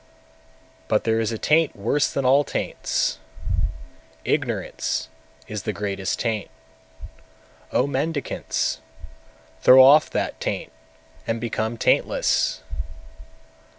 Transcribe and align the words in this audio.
243. 0.87 0.87
But 0.87 1.03
there 1.03 1.19
is 1.19 1.31
a 1.31 1.37
taint 1.37 1.75
worse 1.75 2.11
than 2.11 2.25
all 2.25 2.43
taints, 2.43 3.19
ignorance 4.25 5.09
is 5.47 5.61
the 5.61 5.73
greatest 5.73 6.19
taint. 6.19 6.49
O 7.71 7.85
mendicants! 7.85 8.81
throw 9.61 9.83
off 9.83 10.09
that 10.09 10.39
taint, 10.41 10.71
and 11.27 11.39
become 11.39 11.77
taintless! 11.77 12.63